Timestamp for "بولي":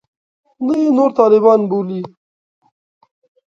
1.69-2.01